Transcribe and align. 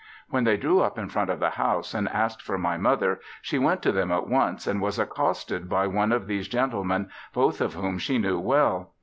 When 0.29 0.45
they 0.45 0.57
drew 0.57 0.81
up 0.81 0.97
in 0.97 1.09
front 1.09 1.29
of 1.29 1.39
the 1.39 1.51
house 1.51 1.93
and 1.93 2.09
asked 2.09 2.41
for 2.41 2.57
my 2.57 2.75
mother 2.75 3.19
she 3.39 3.59
went 3.59 3.83
to 3.83 3.91
them 3.91 4.11
at 4.11 4.25
once 4.27 4.65
and 4.65 4.81
was 4.81 4.97
accosted 4.97 5.69
by 5.69 5.85
one 5.85 6.11
of 6.11 6.25
these 6.25 6.47
gentlemen, 6.47 7.11
both 7.35 7.61
of 7.61 7.75
whom 7.75 7.99
she 7.99 8.17
knew 8.17 8.39
well. 8.39 8.93